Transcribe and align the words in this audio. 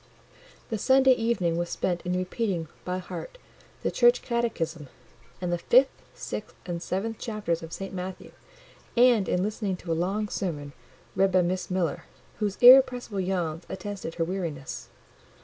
The 0.71 0.79
Sunday 0.79 1.11
evening 1.11 1.57
was 1.57 1.69
spent 1.69 2.01
in 2.07 2.15
repeating, 2.17 2.69
by 2.83 2.97
heart, 2.97 3.37
the 3.83 3.91
Church 3.91 4.23
Catechism, 4.23 4.87
and 5.39 5.53
the 5.53 5.59
fifth, 5.59 5.91
sixth, 6.15 6.55
and 6.65 6.81
seventh 6.81 7.19
chapters 7.19 7.61
of 7.61 7.71
St. 7.71 7.93
Matthew; 7.93 8.31
and 8.97 9.29
in 9.29 9.43
listening 9.43 9.77
to 9.77 9.91
a 9.91 9.93
long 9.93 10.27
sermon, 10.27 10.73
read 11.15 11.31
by 11.31 11.43
Miss 11.43 11.69
Miller, 11.69 12.05
whose 12.39 12.57
irrepressible 12.63 13.19
yawns 13.19 13.63
attested 13.69 14.15
her 14.15 14.23
weariness. 14.23 14.89